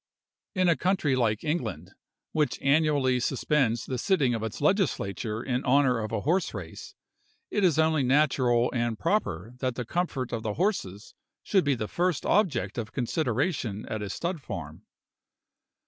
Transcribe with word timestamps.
In 0.55 0.67
a 0.67 0.75
country 0.75 1.15
like 1.15 1.43
England, 1.43 1.91
which 2.31 2.59
annually 2.59 3.19
suspends 3.19 3.85
the 3.85 3.99
sitting 3.99 4.33
of 4.33 4.41
its 4.41 4.59
Legislature 4.59 5.43
in 5.43 5.63
honor 5.63 5.99
of 5.99 6.11
a 6.11 6.21
horse 6.21 6.55
race, 6.55 6.95
it 7.51 7.63
is 7.63 7.77
only 7.77 8.01
natural 8.01 8.71
and 8.73 8.97
proper 8.97 9.53
that 9.59 9.75
the 9.75 9.85
comfort 9.85 10.31
of 10.31 10.41
the 10.41 10.55
horses 10.55 11.13
should 11.43 11.63
be 11.63 11.75
the 11.75 11.87
first 11.87 12.25
object 12.25 12.79
of 12.79 12.93
consideration 12.93 13.85
at 13.89 14.01
a 14.01 14.09
stud 14.09 14.41
farm. 14.41 14.81